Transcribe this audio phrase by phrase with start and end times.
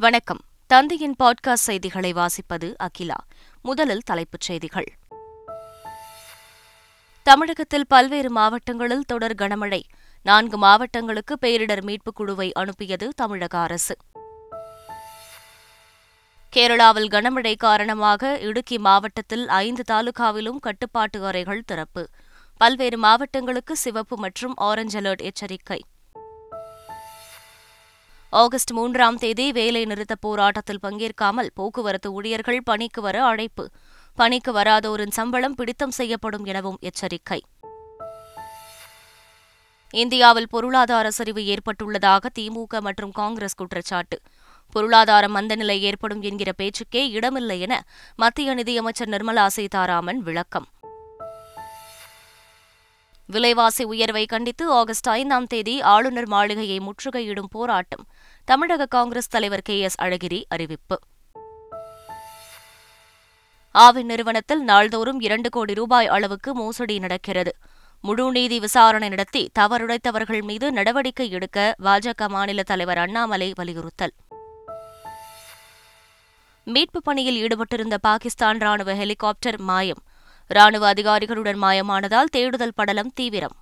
[0.00, 0.40] வணக்கம்.
[0.66, 3.14] தந்தையின் பாட்காஸ்ட் செய்திகளை வாசிப்பது அகிலா.
[3.62, 4.92] முதலில் தலைப்புச் செய்திகள்.
[7.22, 9.82] தமிழகத்தில் பல்வேறு மாவட்டங்களில் தொடர் கனமழை.
[10.22, 13.96] நான்கு மாவட்டங்களுக்கு பேரிடர் மீட்புக் குழுவை அனுப்பியது தமிழக அரசு.
[16.52, 22.08] கேரளாவில் கனமழை காரணமாக இடுக்கி மாவட்டத்தில் ஐந்து தாலுகாவிலும் கட்டுப்பாட்டு அறைகள் திறப்பு.
[22.56, 25.84] பல்வேறு மாவட்டங்களுக்கு சிவப்பு மற்றும் ஆரஞ்ச் அலர்ட் எச்சரிக்கை.
[28.30, 33.70] ஆகஸ்ட் மூன்றாம் தேதி வேலை நிறுத்த போராட்டத்தில் பங்கேற்காமல் போக்குவரத்து ஊழியர்கள் பணிக்கு வர அழைப்பு.
[34.14, 37.42] பணிக்கு வராதோரின் சம்பளம் பிடித்தம் செய்யப்படும் எனவும் எச்சரிக்கை.
[39.90, 44.20] இந்தியாவில் பொருளாதார சரிவு ஏற்பட்டுள்ளதாக திமுக மற்றும் காங்கிரஸ் குற்றச்சாட்டு.
[44.70, 47.82] பொருளாதார மந்தநிலை ஏற்படும் என்கிற பேச்சுக்கே இடமில்லை என
[48.16, 50.66] மத்திய நிதியமைச்சர் நிர்மலா சீதாராமன் விளக்கம்.
[53.30, 58.06] விலைவாசி உயர்வை கண்டித்து ஆகஸ்ட் ஐந்தாம் தேதி ஆளுநர் மாளிகையை முற்றுகையிடும் போராட்டம்.
[58.44, 60.98] தமிழக காங்கிரஸ் தலைவர் கே எஸ் அழகிரி அறிவிப்பு.
[63.78, 67.56] ஆவின் நிறுவனத்தில் நாள்தோறும் இரண்டு கோடி ரூபாய் அளவுக்கு மோசடி நடக்கிறது.
[68.00, 74.12] முழு நீதி விசாரணை நடத்தி தவறுடைத்தவர்கள் மீது நடவடிக்கை எடுக்க பாஜக மாநில தலைவர் அண்ணாமலை வலியுறுத்தல்.
[76.64, 80.02] மீட்புப் பணியில் ஈடுபட்டிருந்த பாகிஸ்தான் ராணுவ ஹெலிகாப்டர் மாயம்.
[80.48, 83.56] ராணுவ அதிகாரிகளுடன் மாயமானதால் தேடுதல் படலம் தீவிரம்.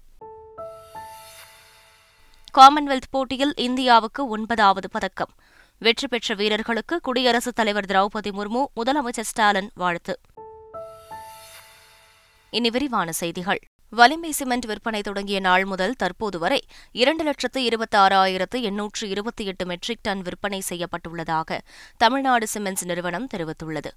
[2.59, 5.35] காமன்வெல்த் போட்டியில் இந்தியாவுக்கு ஒன்பதாவது பதக்கம்.
[5.79, 10.21] வெற்றி பெற்ற வீரர்களுக்கு குடியரசுத் தலைவர் திரௌபதி முர்மு முதலமைச்சர் ஸ்டாலின் வாழ்த்து.
[12.51, 13.59] இனி விரிவான செய்திகள்.
[13.91, 19.67] வலிமை சிமெண்ட் விற்பனை தொடங்கிய நாள் முதல் தற்போது வரை இரண்டு லட்சத்து இருபத்தி ஆறாயிரத்து எண்ணூற்று இருபத்தி எட்டு
[19.67, 21.59] மெட்ரிக் டன் விற்பனை செய்யப்பட்டுள்ளதாக
[21.97, 23.91] தமிழ்நாடு சிமெண்ட்ஸ் நிறுவனம் தெரிவித்துள்ளது.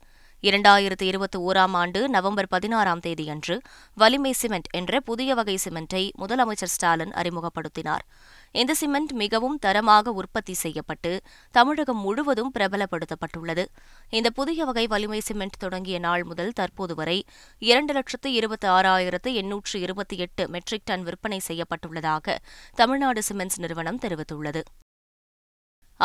[0.44, 3.56] இரண்டாயிரத்து இருபத்தி ஓராம் ஆண்டு நவம்பர் பதினாறாம் தேதியன்று
[3.94, 8.04] வலிமை சிமெண்ட் என்ற புதிய வகை சிமெண்டை முதலமைச்சர் ஸ்டாலின் அறிமுகப்படுத்தினார்.
[8.52, 13.66] இந்த சிமெண்ட் மிகவும் தரமாக உற்பத்தி செய்யப்பட்டு தமிழகம் முழுவதும் பிரபலப்படுத்தப்பட்டுள்ளது.
[14.10, 17.26] இந்த புதிய வகை வலிமை சிமெண்ட் தொடங்கிய நாள் முதல் தற்போது வரை
[17.60, 22.38] இரண்டு லட்சத்து இருபத்தி ஆறாயிரத்து எண்ணூற்று இருபத்தி எட்டு மெட்ரிக் டன் விற்பனை செய்யப்பட்டுள்ளதாக
[22.76, 24.64] தமிழ்நாடு சிமெண்ட்ஸ் நிறுவனம் தெரிவித்துள்ளது.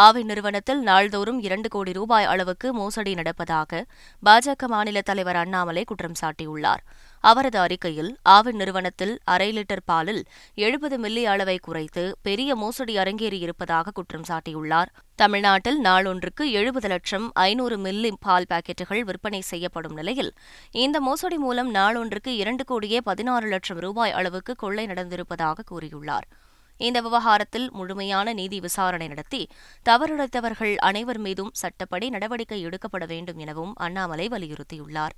[0.03, 3.83] ஆவி நிறுவனத்தில் நாள்தோறும் இரண்டு கோடி ரூபாய் அளவுக்கு மோசடி நடப்பதாக
[4.23, 6.83] பாஜக மாநில தலைவர் அண்ணாமலை குற்றம் சாட்டியுள்ளார்.
[7.25, 10.23] அவரது அறிக்கையில் ஆவின் நிறுவனத்தில் அரை லிட்டர் பாலில்
[10.55, 14.91] எழுபது மில்லி அளவை குறைத்து பெரிய மோசடி அரங்கேறியிருப்பதாக குற்றம் சாட்டியுள்ளார்.
[15.15, 20.33] தமிழ்நாட்டில் நாளொன்றுக்கு எழுபது லட்சம் ஐநூறு மில்லி பால் பாக்கெட்டுகள் விற்பனை செய்யப்படும் நிலையில்
[20.71, 26.29] இந்த மோசடி மூலம் நாளொன்றுக்கு இரண்டு கோடியே பதினாறு லட்சம் ரூபாய் அளவுக்கு கொள்ளை நடந்திருப்பதாக கூறியுள்ளார்.
[26.77, 29.49] இந்த விவகாரத்தில் முழுமையான நீதி விசாரணை நடத்தி
[29.89, 35.17] தவறிழைத்தவர்கள் அனைவர் மீதும் சட்டப்படி நடவடிக்கை எடுக்கப்பட வேண்டும் எனவும் அண்ணாமலை வலியுறுத்தியுள்ளார்.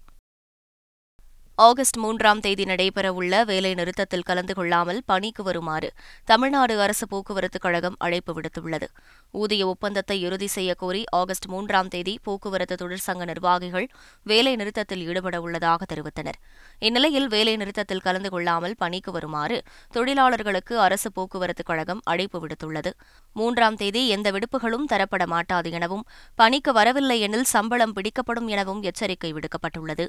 [1.59, 5.93] ஆகஸ்ட் மூன்றாம் தேதி நடைபெறவுள்ள வேலைநிறுத்தத்தில் கலந்து கொள்ளாமல் பணிக்கு வருமாறு
[6.25, 8.87] தமிழ்நாடு அரசு போக்குவரத்துக் கழகம் அழைப்பு விடுத்துள்ளது.
[9.33, 13.89] ஊதிய ஒப்பந்தத்தை இறுதி செய்யக்கோரி ஆகஸ்ட் மூன்றாம் தேதி போக்குவரத்து தொழிற்சங்க நிர்வாகிகள்
[14.22, 16.39] வேலை நிறுத்தத்தில் ஈடுபட உள்ளதாக தெரிவித்தனர்.
[16.78, 22.93] இந்நிலையில் வேலைநிறுத்தத்தில் கலந்து கொள்ளாமல் பணிக்கு வருமாறு தொழிலாளர்களுக்கு அரசு போக்குவரத்துக் கழகம் அழைப்பு விடுத்துள்ளது.
[23.33, 30.06] மூன்றாம் தேதி எந்த விடுப்புகளும் தரப்பட மாட்டாது எனவும் பணிக்கு வரவில்லை எனில் சம்பளம் பிடிக்கப்படும் எனவும் எச்சரிக்கை விடுக்கப்பட்டுள்ளது.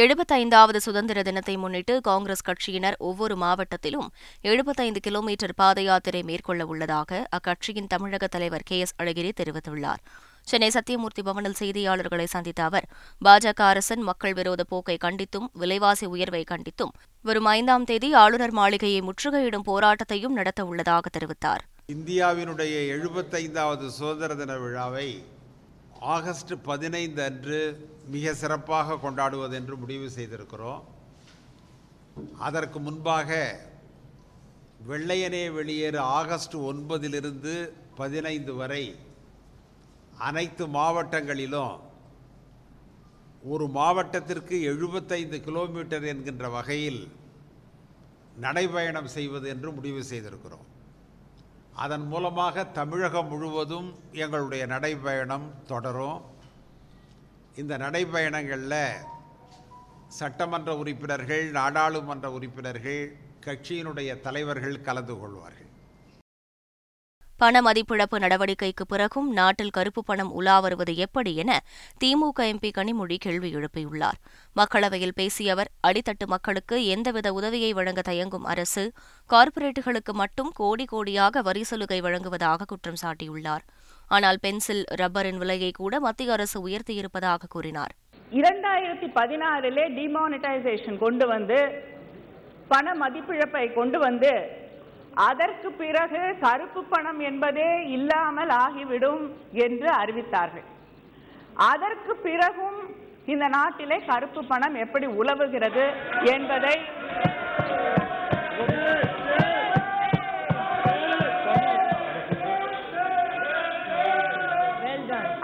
[0.00, 4.08] எழுபத்தைந்தாவது சுதந்திர தினத்தை முன்னிட்டு காங்கிரஸ் கட்சியினர் ஒவ்வொரு மாவட்டத்திலும்
[4.40, 10.00] எழுபத்தைந்து கிலோமீட்டர் பாத யாத்திரை மேற்கொள்ள உள்ளதாக அக்கட்சியின் தமிழக தலைவர் கே எஸ் அழகிரி தெரிவித்துள்ளார்.
[10.42, 12.88] சென்னை சத்தியமூர்த்தி பவனில் செய்தியாளர்களை சந்தித்த அவர்
[13.24, 16.92] பாஜக அரசின் மக்கள் விரோத போக்கை கண்டித்தும் விலைவாசி உயர்வை கண்டித்தும்
[17.22, 21.64] வரும் ஐந்தாம் தேதி ஆளுநர் மாளிகையை முற்றுகையிடும் போராட்டத்தையும் நடத்த உள்ளதாக தெரிவித்தார்.
[21.94, 25.08] இந்தியாவினுடைய எழுபத்தைந்தாவது சுதந்திர தின விழாவை
[26.14, 27.58] ஆகஸ்ட் பதினைந்து அன்று
[28.14, 30.82] மிக சிறப்பாக கொண்டாடுவது என்று முடிவு செய்திருக்கிறோம்.
[32.46, 33.30] அதற்கு முன்பாக
[34.90, 37.54] வெள்ளையனே வெளியேறு ஆகஸ்ட் ஒன்பதிலிருந்து
[38.00, 38.84] பதினைந்து வரை
[40.28, 41.74] அனைத்து மாவட்டங்களிலும்
[43.52, 47.02] ஒரு மாவட்டத்திற்கு எழுபத்தைந்து கிலோமீட்டர் என்கின்ற வகையில்
[48.44, 50.66] நடைபயணம் செய்வது என்று முடிவு செய்திருக்கிறோம்.
[51.84, 56.20] அதன் மூலமாக தமிழகம் முழுவதும் எங்களுடைய நடைபயணம் தொடரும்.
[57.60, 58.80] இந்த நடைபயணங்களில்
[60.18, 63.02] சட்டமன்ற உறுப்பினர்கள் நாடாளுமன்ற உறுப்பினர்கள்
[63.46, 65.65] கட்சியினுடைய தலைவர்கள் கலந்து கொள்வார்கள்.
[67.38, 71.60] பண மதிப்பிழப்பு நடவடிக்கைக்கு பிறகும் நாட்டில் கருப்பு பணம் உலா வருவது எப்படி என
[72.04, 74.18] திமுக எம்பி கனிமொழி கேள்வி எழுப்பியுள்ளார்.
[74.56, 78.92] மக்களவையில் பேசிய அவர் அடித்தட்டு மக்களுக்கு எந்தவித உதவியை வழங்க தயங்கும் அரசு
[79.30, 83.66] கார்ப்பரேட்டுகளுக்கு மட்டும் கோடி கோடியாக வரி சலுகை வழங்குவதாக குற்றம் சாட்டியுள்ளார்.
[84.08, 87.94] ஆனால் பென்சில் ரப்பரின் விலையை கூட மத்திய அரசு உயர்த்தியிருப்பதாக கூறினார்.
[88.32, 91.58] இரண்டாயிரத்தி பதினாறிலே டிமானிட்டைசேஷன் கொண்டு வந்து
[92.68, 94.30] பண மதிப்பிழப்பை கொண்டு வந்து
[95.24, 99.22] அதற்கு பிறகு கருப்பு பணம் என்பதே இல்லாமல் ஆகிவிடும்
[99.66, 100.66] என்று அறிவித்தார்கள்.
[101.70, 102.80] அதற்கு பிறகும்
[103.32, 105.86] இந்த நாட்டிலே கருப்பு பணம் எப்படி உலவுகிறது
[106.34, 106.74] என்பதை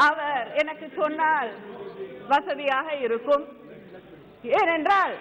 [0.08, 1.50] அவர் எனக்கு சொன்னால்
[2.28, 3.44] வசதியாக இருக்கும்.
[4.60, 5.14] ஏனென்றால்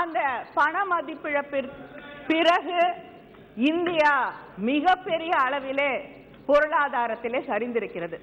[0.00, 0.18] அந்த
[0.56, 1.76] பண மதிப்பிழப்பிற்கு
[2.30, 2.78] பிறகு
[3.66, 5.92] இந்தியா மிகப்பெரிய அளவிலே
[6.48, 8.16] பொருளாதாரத்திலே சரிந்திருக்கிறது.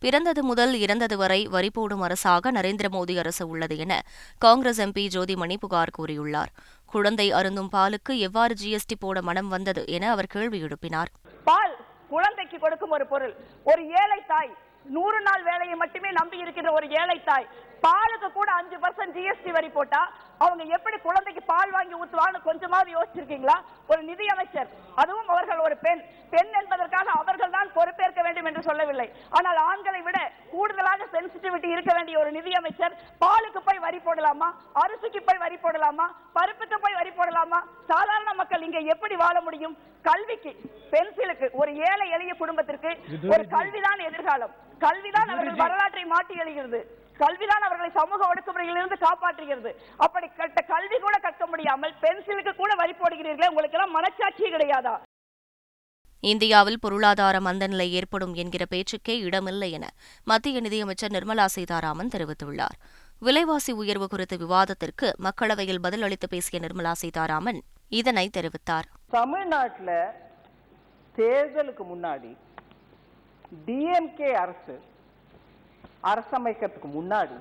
[0.00, 4.02] பிறந்தது முதல் இறந்தது வரை வரி போடும் அரசாக நரேந்திர மோடி அரசு உள்ளது என
[4.38, 6.52] காங்கிரஸ் எம்பி ஜோதிமணி புகார் கூறியுள்ளார்.
[6.86, 11.10] குழந்தை அருந்தும் பாலுக்கு எவ்வாறு ஜிஎஸ்டி போட மனம் வந்தது என அவர் கேள்வி எழுப்பினார்.
[11.44, 11.76] பால்
[12.08, 13.34] குழந்தைக்கு கொடுக்கும் ஒரு பொருள்.
[13.64, 14.54] ஒரு ஏழை தாய்
[14.84, 17.48] நூறு நாள் வேலையை மட்டுமே நம்பி இருக்கின்ற ஒரு ஏழை தாய்
[17.84, 20.00] பாலுக்கு கூட அஞ்சு பர்சன்ட் ஜிஎஸ்டி வரி போட்டா
[20.44, 23.56] அவங்க எப்படி குழந்தைக்கு பால் வாங்கி ஊத்துவான்னு கொஞ்சமாவது யோசிச்சிருக்கீங்களா?
[23.90, 24.68] ஒரு நிதி அமைச்சர்
[25.02, 26.02] அதுவும் அவர்கள் ஒரு பெண்.
[26.32, 29.06] பெண் என்பதற்காக அவர்கள் தான் பொறுப்பேற்க வேண்டும் என்று சொல்லவில்லை.
[29.38, 30.18] ஆனால் ஆண்களை விட
[30.52, 34.48] கூடுதலாக சென்சிட்டிவிட்டி இருக்க வேண்டிய ஒரு நிதி அமைச்சர் பாலுக்கு போய் வரி போடலாமா?
[34.82, 36.06] அரிசிக்கு போய் வரி போடலாமா?
[36.38, 37.60] பருப்புக்கு போய் வரி போடலாமா?
[37.92, 39.76] சாதாரண மக்கள் இங்க எப்படி வாழ முடியும்?
[40.08, 40.52] கல்விக்கு
[40.94, 42.90] பென்சிலுக்கு ஒரு ஏழை எளிய குடும்பத்திற்கு
[43.34, 44.54] ஒரு கல்விதான் எதிர்காலம்.
[44.86, 46.80] கல்விதான் அவர்கள் வரலாற்றை மாற்றி எழுகிறது.
[47.22, 49.72] கல்விதான் அவர்களை சமூக ஒடுக்குமுறையிலிருந்து காப்பாற்றுகிறது.
[50.04, 54.94] அப்படி கட்ட கல்வி கூட கற்க முடியாமல் பென்சிலுக்கு கூட வரி போடுகிறீர்களே உங்களுக்கு எல்லாம் மனச்சாட்சி கிடையாதா?
[56.32, 59.86] இந்தியாவில் பொருளாதார மந்தநிலை ஏற்படும் என்கிற பேச்சுக்கே இடமில்லை என
[60.30, 62.76] மத்திய நிதியமைச்சர் நிர்மலா சீதாராமன் தெரிவித்துள்ளார்.
[63.26, 67.60] விலைவாசி உயர்வு குறித்த விவாதத்திற்கு மக்களவையில் பதில் அளித்து பேசிய நிர்மலா சீதாராமன்
[68.00, 68.86] இதனை தெரிவித்தார்.
[69.18, 69.98] தமிழ்நாட்டில்
[71.18, 72.32] தேர்தலுக்கு முன்னாடி
[73.66, 74.76] டிஎம்கே அரசு
[76.10, 77.36] அரசமைக்கிறதுக்கு முன்னாடி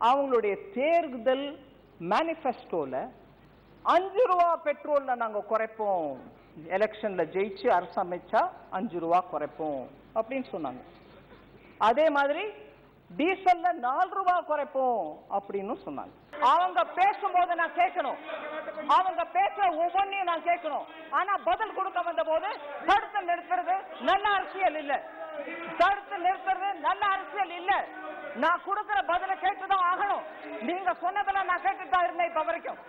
[0.00, 1.46] அவங்களுடைய தேர்தல்
[2.00, 3.08] மேனிஃபெஸ்டோவில்
[3.82, 6.16] அஞ்சு ரூபா பெட்ரோலில் நாங்கள் குறைப்போம்.
[6.76, 10.82] எலெக்ஷனில் ஜெயிச்சு அரசமைச்சா அஞ்சு ரூபா குறைப்போம் அப்படின்னு சொன்னாங்க.
[11.78, 12.44] அதே மாதிரி
[13.16, 16.12] டீசல்ல நாலு ரூபா குறைப்போம் அப்படின்னு சொன்னாங்க.
[16.40, 18.20] அவங்க பேசும்போது நான் கேட்கணும்.
[18.86, 20.86] அவங்க பேச ஒவ்வொன்றையும் நான் கேட்கணும்.
[21.10, 22.48] ஆனா பதில் கொடுக்க வந்த போது
[22.86, 25.02] தடுத்து நிறுத்துறது நல்ல அரசியல் இல்ல.
[25.78, 27.06] தடுத்து நிறுத்துறது நல்ல
[27.72, 27.84] இல்ல
[28.42, 30.24] நான் கொடுக்கிற பதில கேட்டுதான் ஆகணும்.
[30.68, 32.80] நீங்க சொன்னதெல்லாம் நான் கேட்டுட்டு தான் இருந்தேன் இப்ப வரைக்கும்.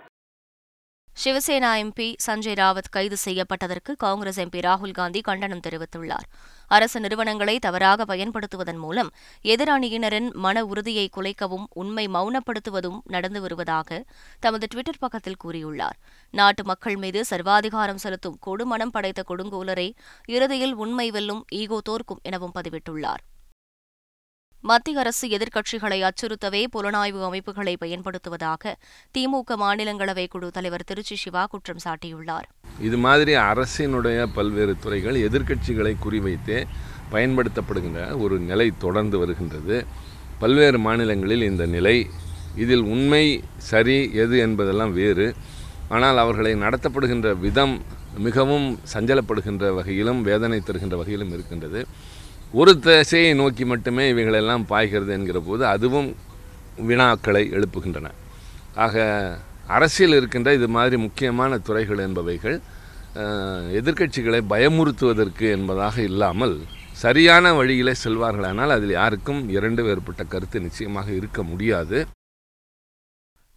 [1.24, 6.28] சிவசேனா எம்பி சஞ்சய் ராவத் கைது செய்யப்பட்டதற்கு காங்கிரஸ் எம்பி ராகுல் காந்தி கண்டனம் தெரிவித்துள்ளார்.
[6.68, 9.12] அரசு நிறுவனங்களை தவறாக பயன்படுத்துவதன் மூலம்
[9.54, 14.00] எதிரணியினரின் மன உறுதியை குலைக்கவும் உண்மை மௌனப்படுத்துவதும் நடந்து வருவதாக
[14.40, 16.00] தமது டுவிட்டர் பக்கத்தில் கூறியுள்ளார்.
[16.40, 19.88] நாட்டு மக்கள் மீது சர்வாதிகாரம் செலுத்தும் கொடுமனம் படைத்த கொடுங்கோலரை
[20.38, 23.24] இறுதியில் உண்மை வெல்லும் ஈகோ தோற்கும் எனவும் பதிவிட்டுள்ளார்.
[24.70, 28.72] மத்திய அரசு எதிர்க்கட்சிகளை அச்சுறுத்தவே புலனாய்வு அமைப்புகளை பயன்படுத்துவதாக
[29.16, 32.48] திமுக மாநிலங்களவை குழு தலைவர் திருச்சி சிவா குற்றம் சாட்டியுள்ளார்.
[32.88, 36.60] இது மாதிரி அரசினுடைய பல்வேறு துறைகள் எதிர்க்கட்சிகளை குறிவைத்தே
[37.16, 39.78] பயன்படுத்தப்படுகின்ற ஒரு நிலை தொடர்ந்து வருகின்றது.
[40.44, 41.96] பல்வேறு மாநிலங்களில் இந்த நிலை
[42.64, 43.24] இதில் உண்மை
[43.72, 45.30] சரி எது என்பதெல்லாம் வேறு.
[45.96, 47.76] ஆனால் அவர்களை நடத்தப்படுகின்ற விதம்
[48.28, 51.82] மிகவும் சஞ்சலப்படுகின்ற வகையிலும் வேதனை தருகின்ற வகையிலும் இருக்கின்றது.
[52.60, 56.10] ஒரு திசையை நோக்கி மட்டுமே இவைகளெல்லாம் பாய்கிறது என்கிற போது அதுவும்
[56.90, 58.08] வினாக்களை எழுப்புகின்றன.
[58.86, 58.96] ஆக
[59.76, 62.58] அரசியல் இருக்கின்ற இது மாதிரி முக்கியமான துறைகள் என்பவைகள்
[63.80, 66.56] எதிர்கட்சிகளை எதிர்க்கட்சிகளை பயமுறுத்துவதற்கு என்பதாக இல்லாமல்
[67.04, 71.98] சரியான வழியிலே செல்வார்களானால் அதில் யாருக்கும் இரண்டு வேறுபட்ட கருத்து நிச்சயமாக இருக்க முடியாது.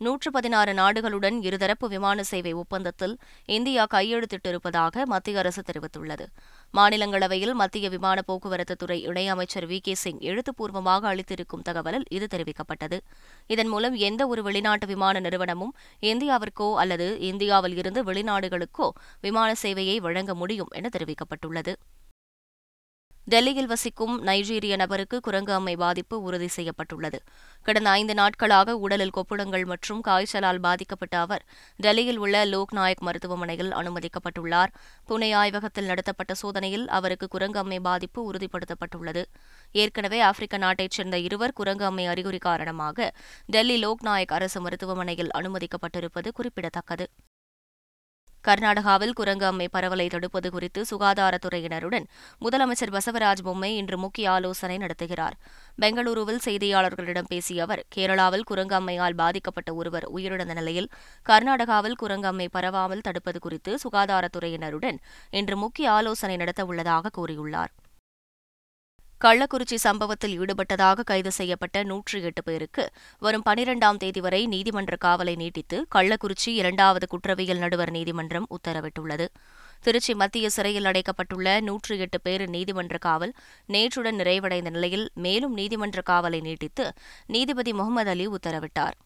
[0.05, 3.15] நூற்று பதினாறு நாடுகளுடன் இருதரப்பு விமான சேவை ஒப்பந்தத்தில்
[3.47, 6.27] இந்தியா கையெழுத்திட்டிருப்பதாக மத்திய அரசு தெரிவித்துள்ளது.
[6.75, 12.99] மாநிலங்களவையில் மத்திய விமான போக்குவரத்து துறை இணையமைச்சர் வி கே சிங் எழுத்துப்பூர்வமாக அளித்திருக்கும் தகவலில் இது தெரிவிக்கப்பட்டது.
[13.47, 18.89] இதன் மூலம் எந்த ஒரு வெளிநாட்டு விமான நிறுவனமும் இந்தியாவிற்கோ அல்லது இந்தியாவில் இருந்து வெளிநாடுகளுக்கோ
[19.21, 21.75] விமான சேவையை வழங்க முடியும் என தெரிவிக்கப்பட்டுள்ளது.
[23.29, 27.19] டெல்லியில் வசிக்கும் நைஜீரிய நபருக்கு குரங்கு அம்மை பாதிப்பு உறுதி செய்யப்பட்டுள்ளது.
[27.63, 31.45] கடந்த ஐந்து நாட்களாக உடலில் கொப்புளங்கள் மற்றும் காய்ச்சலால் பாதிக்கப்பட்ட அவர்
[31.77, 34.73] டெல்லியில் உள்ள லோக்நாயக் மருத்துவமனையில் அனுமதிக்கப்பட்டுள்ளார்.
[35.09, 39.25] புனே ஆய்வகத்தில் நடத்தப்பட்ட சோதனையில் அவருக்கு குரங்கு அம்மை பாதிப்பு உறுதிப்படுத்தப்பட்டுள்ளது.
[39.73, 43.13] ஏற்கனவே ஆப்பிரிக்க நாட்டைச் சேர்ந்த இருவர் குரங்கு அம்மை அறிகுறி காரணமாக
[43.47, 47.09] டெல்லி லோக்நாயக் அரசு மருத்துவமனையில் அனுமதிக்கப்பட்டிருப்பது குறிப்பிடத்தக்கது.
[48.49, 52.07] கர்நாடகாவில் குரங்கு அம்மை பரவலை தடுப்பது குறித்து சுகாதாரத்துறையினருடன்
[52.45, 55.37] முதலமைச்சர் பசவராஜ் பொம்மை இன்று முக்கிய ஆலோசனை நடத்துகிறார்.
[55.83, 60.91] பெங்களூருவில் செய்தியாளர்களிடம் பேசிய அவர் கேரளாவில் குரங்கு அம்மையால் பாதிக்கப்பட்ட ஒருவர் உயிரிழந்த நிலையில்
[61.27, 65.01] கர்நாடகாவில் குரங்கு அம்மை பரவாமல் தடுப்பது குறித்து சுகாதாரத்துறையினருடன்
[65.41, 67.73] இன்று முக்கிய ஆலோசனை நடத்தவுள்ளதாக கூறியுள்ளார்.
[69.25, 72.85] கள்ளக்குறிச்சி சம்பவத்தில் ஈடுபட்டதாக கைது செய்யப்பட்ட நூற்றி எட்டு பேருக்கு
[73.19, 79.29] வரும் பனிரெண்டாம் தேதி வரை நீதிமன்ற காவலை நீட்டித்து கள்ளக்குறிச்சி இரண்டாவது குற்றவியல் நடுவர் நீதிமன்றம் உத்தரவிட்டுள்ளது.
[79.81, 83.35] திருச்சி மத்திய சிறையில் அடைக்கப்பட்டுள்ள நூற்றி எட்டு பேர் நீதிமன்ற காவல்
[83.69, 86.87] நேற்றுடன் நிறைவடைந்த நிலையில் மேலும் நீதிமன்ற காவலை நீட்டித்து
[87.27, 88.97] நீதிபதி முகமது அலி உத்தரவிட்டார்.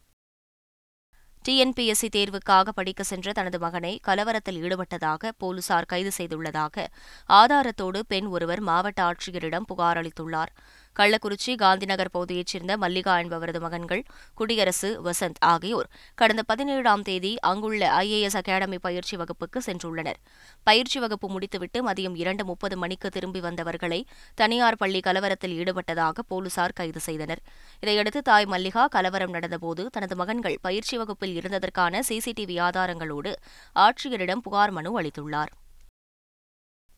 [1.45, 6.85] டிஎன்பிஎஸ்சி தேர்வுக்காக படிக்க சென்ற தனது மகனை கலவரத்தில் ஈடுபட்டதாக போலீசார் கைது செய்துள்ளதாக
[7.29, 10.53] ஆதாரத்தோடு பெண் ஒருவர் மாவட்ட ஆட்சியரிடம் புகார் அளித்துள்ளார்.
[10.97, 14.03] கள்ளக்குறிச்சி காந்திநகர் பகுதியைச் சேர்ந்த மல்லிகா என்பவரது மகன்கள்
[14.35, 20.19] குடியரசு வசந்த் ஆகியோர் கடந்த பதினேழாம் தேதி அங்குள்ள ஐஏஎஸ் அகாடமி பயிற்சி வகுப்புக்கு சென்றுள்ளனர்.
[20.63, 24.05] பயிற்சி வகுப்பு முடித்துவிட்டு மதியம் இரண்டு முப்பது மணிக்கு திரும்பி வந்தவர்களை
[24.35, 27.43] தனியார் பள்ளி கலவரத்தில் ஈடுபட்டதாக போலீசார் கைது செய்தனர்.
[27.81, 33.33] இதையடுத்து தாய் மல்லிகா கலவரம் நடந்தபோது தனது மகன்கள் பயிற்சி வகுப்பில் இருந்ததற்கான சிசிடிவி ஆதாரங்களோடு
[33.77, 35.53] ஆட்சியரிடம் புகார் மனு அளித்துள்ளார்.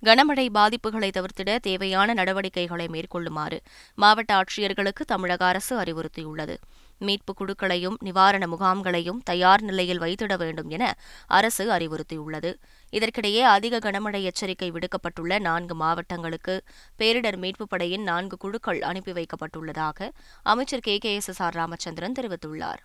[0.04, 3.62] கனமழை பாதிப்புகளை தவிர்த்திட தேவையான நடவடிக்கைகளை மேற்கொள்ளுமாறு
[3.94, 6.56] மாவட்ட ஆட்சியர்களுக்கு தமிழக அரசு அறிவுறுத்தியுள்ளது.
[6.99, 12.54] மீட்புக் குழுக்களையும் நிவாரண முகாம்களையும் தயார் நிலையில் வைத்திட வேண்டும் என அரசு அறிவுறுத்தியுள்ளது.
[12.92, 16.62] இதற்கிடையே அதிக கனமழை எச்சரிக்கை விடுக்கப்பட்டுள்ள நான்கு மாவட்டங்களுக்கு
[16.99, 20.11] பேரிடர் மீட்புப் படையின் நான்கு குழுக்கள் அனுப்பி வைக்கப்பட்டுள்ளதாக
[20.42, 22.82] அமைச்சர் K K S S R Ramachandran தெரிவித்துள்ளார்.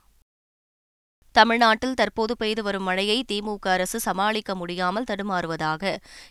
[1.38, 5.84] தமிழ்நாட்டில் தற்போது பெய்து வரும் மழையை திமுக அரசு சமாளிக்க முடியாமல் தடுமாறுவதாக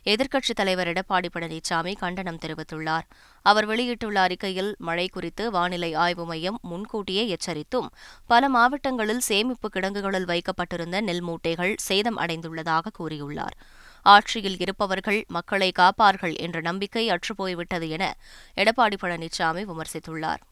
[0.05, 3.07] எதிர்க்கட்சித் தலைவர் எடப்பாடி பழனிசாமி கண்டனம் தெரிவித்துள்ளார்.
[3.43, 7.89] அவர் வெளியிட்டுள்ள அறிக்கையில் மழை குறித்து வானிலை ஆய்வு மையம் முன்கூட்டியே எச்சரித்தும்
[8.27, 13.57] பல மாவட்டங்களில் சேமிப்பு கிடங்குகளில் வைக்கப்பட்டிருந்த நெல் மூட்டைகள் சேதம் அடைந்துள்ளதாக கூறியுள்ளார்.
[14.03, 18.15] ஆட்சியில் இருப்பவர்கள் மக்களை காப்பார்கள் என்ற நம்பிக்கை அற்றுப்போய்விட்டது என
[18.57, 20.45] எடப்பாடி பழனிசாமி விமர்சித்துள்ளார்.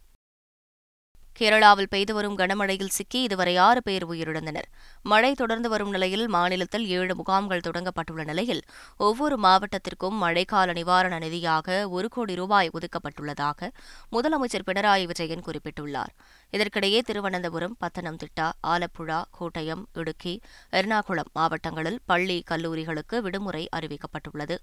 [1.40, 4.66] கேரளாவில் பெய்து வரும் கனமழையில் சிக்கி இதுவரை ஆறு பேர் உயிரிழந்தனர்.
[5.02, 8.62] மழை தொடர்ந்து வரும் நிலையில் மாநிலத்தில் ஏழு முகாம்கள் தொடங்கப்பட்டுள்ள நிலையில்
[8.96, 13.70] ஒவ்வொரு மாவட்டத்திற்கும் மழைக்கால நிவாரண நிதியாக ஒரு கோடி ரூபாய் ஒதுக்கப்பட்டுள்ளதாக
[14.12, 16.12] முதலமைச்சர் பினராயி விஜயன் குறிப்பிட்டுள்ளார்.
[16.52, 20.40] இதற்கிடையே திருவனந்தபுரம் பத்தனம்திட்டா ஆலப்புழா கோட்டயம் இடுக்கி
[20.72, 24.58] எர்ணாகுளம் மாவட்டங்களில் பள்ளி கல்லூரிகளுக்கு விடுமுறை அறிவிக்கப்பட்டுள்ளது.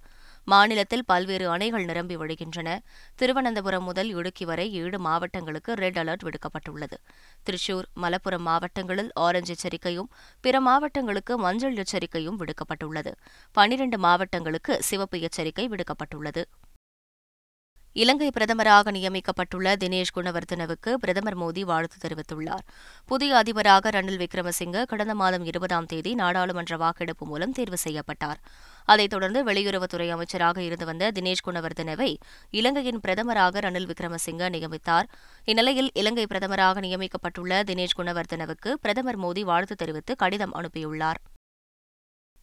[0.45, 2.79] மாநிலத்தில் பல்வேறு அணைகள் நிரம்பி வழிகின்றன.
[3.15, 6.59] திருவனந்தபுரம் முதல் இடுக்கி வரை ஏழு மாவட்டங்களுக்கு ரெட் அலர்ட் விடுக்கப்பட்டுள்ளது.
[7.44, 10.10] திருச்சூர் மலப்புரம் மாவட்டங்களில் ஆரஞ்சு எச்சரிக்கையும்
[10.41, 13.12] பிற மாவட்டங்களுக்கு மஞ்சள் எச்சரிக்கையும் விடுக்கப்பட்டுள்ளது.
[13.51, 16.44] பனிரண்டு மாவட்டங்களுக்கு சிவப்பு எச்சரிக்கை விடுக்கப்பட்டுள்ளது.
[17.93, 22.63] இலங்கை பிரதமராக நியமிக்கப்பட்டுள்ள தினேஷ் குணவர்தனவுக்கு பிரதமர் மோடி வாழ்த்து தெரிவித்துள்ளார்.
[23.05, 28.39] புதிய அதிபராக ரணில் விக்ரமசிங்க கடந்த மாதம் இருபதாம் தேதி நாடாளுமன்ற வாக்கெடுப்பு மூலம் தேர்வு செய்யப்பட்டார்.
[28.86, 32.17] அதைத் தொடர்ந்து வெளியுறவுத்துறை அமைச்சராக இருந்து வந்த தினேஷ் குணவர்தனவை
[32.51, 35.03] இலங்கையின் பிரதமராக ரணில் விக்ரமசிங்க நியமித்தார்.
[35.45, 41.21] இந்நிலையில் இலங்கை பிரதமராக நியமிக்கப்பட்டுள்ள தினேஷ் குணவர்தனவுக்கு பிரதமர் மோடி வாழ்த்து தெரிவித்து கடிதம் அனுப்பியுள்ளார்.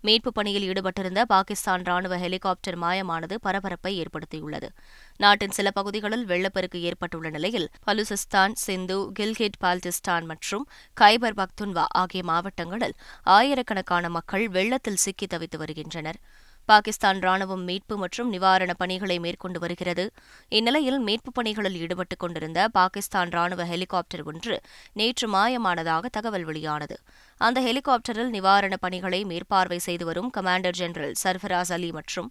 [0.04, 4.68] மீட்புப் பணியில் ஈடுபட்டிருந்த பாகிஸ்தான் ராணுவ ஹெலிகாப்டர் மாயமானது பரபரப்பை ஏற்படுத்தியுள்ளது.
[5.16, 10.66] நாட்டின் சில பகுதிகளில் வெள்ளப்பெருக்கு ஏற்பட்டுள்ள நிலையில் பலுசிஸ்தான் சிந்து கில்கிட் பால்டிஸ்தான் மற்றும்
[11.00, 16.20] கைபர் பக்துன்வா ஆகிய மாவட்டங்களில் ஆயிரக்கணக்கான மக்கள் வெள்ளத்தில் சிக்கி தவித்து வருகின்றனர்.
[16.68, 20.04] பாகிஸ்தான் ராணுவம் மீட்பு மற்றும் நிவாரணப் பணிகளை மேற்கொண்டு வருகிறது.
[20.48, 24.56] இந்நிலையில் மீட்புப் பணிகளில் ஈடுபட்டுக் கொண்டிருந்த பாகிஸ்தான் ராணுவ ஹெலிகாப்டர் ஒன்று
[24.92, 26.96] நேற்று மாயமானதாக தகவல் வெளியானது.
[27.40, 32.28] அந்த ஹெலிகாப்டரில் நிவாரணப் பணிகளை மேற்பார்வை செய்து வரும் கமாண்டர் ஜெனரல் சர்ஃபராஸ் அலி மற்றும்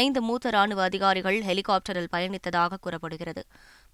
[0.00, 3.44] ஐந்து மூத்த ராணுவ அதிகாரிகள் ஹெலிகாப்டரில் பயணித்ததாக கூறப்படுகிறது.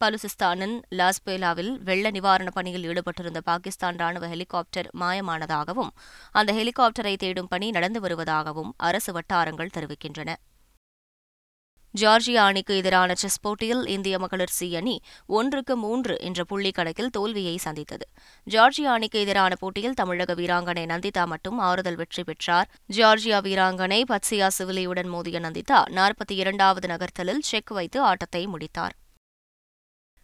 [0.01, 5.93] பலுசிஸ்தானின் லாஸ்பேலாவில் வெள்ள நிவாரணப் பணியில் ஈடுபட்டிருந்த பாகிஸ்தான் ராணுவ ஹெலிகாப்டர் மாயமானதாகவும்
[6.33, 10.35] அந்த ஹெலிகாப்டரை தேடும் பணி நடந்து வருவதாகவும் அரசு வட்டாரங்கள் தெரிவிக்கின்றன.
[12.01, 17.57] ஜார்ஜியா அணிக்கு எதிரான செஸ் போட்டியில் இந்திய மகளிர் சி அணி ஒன்றுக்கு மூன்று என்ற புள்ளி கணக்கில் தோல்வியை
[17.57, 18.09] சந்தித்தது.
[18.51, 22.71] ஜார்ஜியா அணிக்கு எதிரான போட்டியில் தமிழக வீராங்கனை நந்திதா மட்டும் ஆறுதல் வெற்றி பெற்றார்.
[22.93, 28.97] ஜார்ஜியா வீராங்கனை பத்சியா சிவிலியுடன் மோதிய நந்திதா நாற்பத்தி இரண்டாவது நகர்த்தலில் செக் வைத்து ஆட்டத்தை முடித்தார்.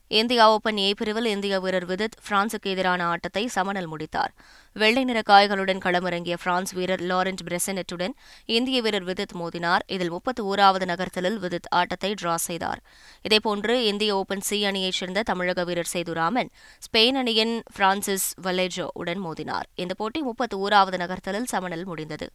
[0.09, 4.35] இந்தியா ஓபன் ஏ பிரிவில் இந்திய வீரர் விதித் பிரான்சுக்கு எதிரான ஆட்டத்தை சமனல் முடித்தார்.
[4.73, 9.79] வெள்ளை நிற காய்களுடன் களமிறங்கிய பிரான்ஸ் வீரர் லாரன்ட் பிரெசனெட்டுடன் இந்திய வீரர் விதித் மோதினார்.
[9.87, 12.83] இதில் முப்பத்தி ஓராவது நகர்த்தலில் விதித் ஆட்டத்தை டிரா செய்தார்.
[13.23, 16.51] இதேபோன்று இந்திய ஓபன் சி அணியைச் சேர்ந்த தமிழக வீரர் சேதுராமன்
[16.89, 19.69] ஸ்பெயின் அணியின் பிரான்சிஸ் வலேஜோ உடன் மோதினார்.
[19.75, 22.29] இந்த போட்டி முப்பத்தி ஓராவது நகர்த்தலில் சமனில் முடிந்தது.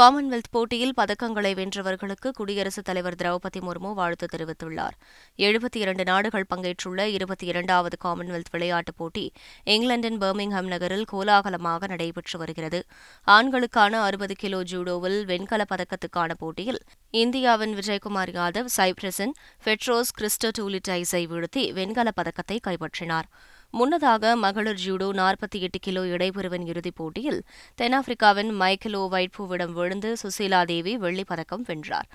[0.00, 4.94] காமன்வெல்த் போட்டியில் பதக்கங்களை வென்றவர்களுக்கு குடியரசுத் தலைவர் திரௌபதி முர்மு வாழ்த்து தெரிவித்துள்ளார்.
[5.36, 9.32] எழுபத்தி இரண்டு நாடுகள் பங்கேற்றுள்ள இருபத்தி இரண்டாவது காமன்வெல்த் விளையாட்டுப் போட்டி
[9.64, 12.84] இங்கிலாந்தின் பர்மிங்ஹாம் நகரில் கோலாகலமாக நடைபெற்று வருகிறது.
[13.26, 16.80] ஆண்களுக்கான அறுபது கிலோ ஜூடோவில் வெண்கலப் பதக்கத்துக்கான போட்டியில்
[17.10, 19.34] இந்தியாவின் விஜயகுமார் யாதவ் சைப்ரஸின்
[19.64, 23.28] ஃபெட்ரோஸ் கிறிஸ்டோடூலிடைஸை வீழ்த்தி வெண்கலப் பதக்கத்தை கைப்பற்றினார்.
[23.74, 27.42] முன்னதாக மகளிர் ஜூடோ நாற்பத்தி எட்டு கிலோ இடைபெறுவன் இறுதிப் போட்டியில்
[27.82, 32.06] தென்னாப்பிரிக்காவின் மைக்கேலோ வைட்பூவிடம் விழுந்து சுசீலா தேவி வெள்ளிப் பதக்கம் வென்றார்.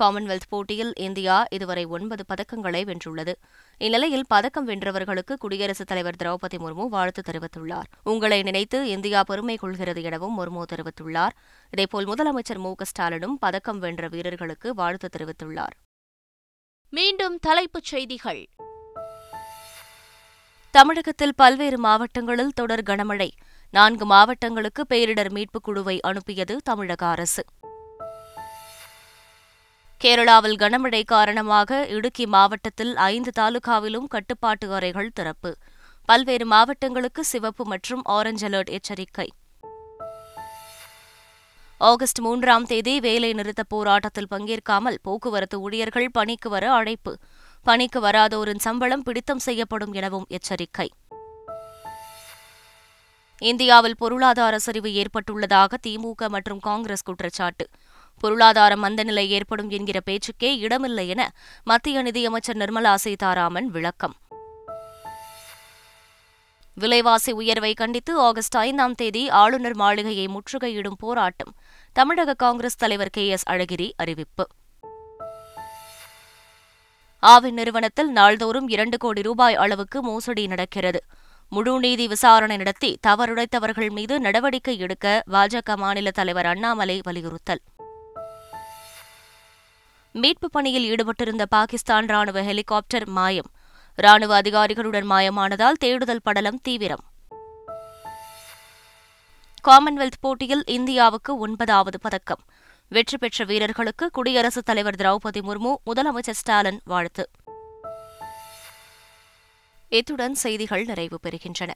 [0.00, 3.32] காமன்வெல்த் போட்டியில் இந்தியா இதுவரை ஒன்பது பதக்கங்களை வென்றுள்ளது.
[3.78, 7.90] இந்நிலையில் பதக்கம் வென்றவர்களுக்கு குடியரசுத் தலைவர் திரௌபதி முர்மு வாழ்த்து தெரிவித்துள்ளார்.
[8.04, 11.30] உங்களை நினைத்து இந்தியா பெருமை கொள்கிறது எனவும் முர்மு தெரிவித்துள்ளார்.
[11.70, 15.76] இதேபோல் முதலமைச்சர் மு ஸ்டாலினும் பதக்கம் வென்ற வீரர்களுக்கு வாழ்த்து தெரிவித்துள்ளார்.
[16.90, 18.48] மீண்டும் தலைப்புச் செய்திகள்.
[20.74, 23.30] தமிழகத்தில் பல்வேறு மாவட்டங்களில் தொடர் கனமழை.
[23.70, 27.44] நான்கு மாவட்டங்களுக்கு பேரிடர் மீட்புக் குழுவை அனுப்பியது தமிழக அரசு.
[30.04, 35.56] கேரளாவில் கனமழை காரணமாக இடுக்கி மாவட்டத்தில் ஐந்து தாலுகாவிலும் கட்டுப்பாட்டு அறைகள் திறப்பு.
[36.04, 39.32] பல்வேறு மாவட்டங்களுக்கு சிவப்பு மற்றும் ஆரஞ்ச் அலர்ட் எச்சரிக்கை.
[41.78, 47.16] ஆகஸ்ட் மூன்றாம் தேதி வேலை நிறுத்த போராட்டத்தில் பங்கேற்காமல் போக்குவரத்து ஊழியர்கள் பணிக்கு வர அழைப்பு.
[47.64, 50.92] பணிக்கு வராதோரின் சம்பளம் பிடித்தம் செய்யப்படும் எனவும் எச்சரிக்கை.
[53.38, 57.68] இந்தியாவில் பொருளாதார சரிவு ஏற்பட்டுள்ளதாக திமுக மற்றும் காங்கிரஸ் குற்றச்சாட்டு.
[58.20, 61.32] பொருளாதார மந்தநிலை ஏற்படும் என்கிற பேச்சுக்கே இடமில்லை என
[61.64, 64.14] மத்திய நிதியமைச்சர் நிர்மலா சீதாராமன் விளக்கம்.
[66.74, 71.54] விலைவாசி உயர்வை கண்டித்து ஆகஸ்ட் ஐந்தாம் தேதி ஆளுநர் மாளிகையை முற்றுகையிடும் போராட்டம்.
[71.92, 74.46] தமிழக காங்கிரஸ் தலைவர் கே எஸ் அழகிரி அறிவிப்பு.
[77.26, 81.04] ஆவின் நிறுவனத்தில் நாள்தோறும் இரண்டு கோடி ரூபாய் அளவுக்கு மோசடி நடக்கிறது.
[81.48, 87.60] முழு நீதி விசாரணை நடத்தி தவறுடைத்தவர்கள் மீது நடவடிக்கை எடுக்க பாஜக மாநில தலைவர் அண்ணாமலை வலியுறுத்தல்.
[90.12, 93.50] மீட்புப் பணியில் ஈடுபட்டிருந்த பாகிஸ்தான் ராணுவ ஹெலிகாப்டர் மாயம்.
[93.94, 97.04] ராணுவ அதிகாரிகளுடன் மாயமானதால் தேடுதல் படலம் தீவிரம்.
[99.68, 102.40] காமன்வெல்த் போட்டியில் இந்தியாவுக்கு ஒன்பதாவது பதக்கம்.
[102.88, 107.30] வெற்றி பெற்ற வீரர்களுக்கு குடியரசுத் தலைவர் திரௌபதி முர்மு முதலமைச்சர் ஸ்டாலின் வாழ்த்து.
[109.88, 111.70] இத்துடன் செய்திகள் நிறைவு பெறுகின்றன.